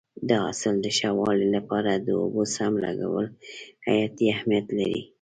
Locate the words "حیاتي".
3.85-4.25